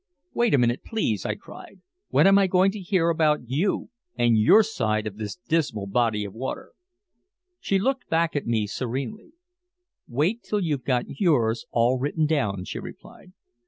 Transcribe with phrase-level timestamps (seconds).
[0.33, 1.79] "Wait a minute, please," I cried.
[2.09, 6.25] "When am I going to hear about you and your side of this dismal body
[6.25, 6.71] of water?"
[7.59, 9.33] She looked back at me serenely.
[10.07, 13.33] "Wait till you've got yours all written down," she replied.